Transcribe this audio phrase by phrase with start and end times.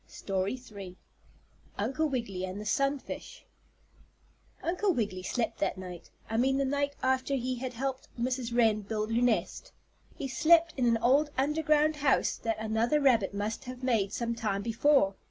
[0.07, 0.97] STORY III
[1.77, 3.45] UNCLE WIGGILY AND THE SUNFISH
[4.63, 8.51] Uncle Wiggily slept that night I mean the night after he had helped Mrs.
[8.51, 9.71] Wren build her nest
[10.15, 14.33] he slept in an old under ground house that another rabbit must have made some
[14.33, 15.13] time before.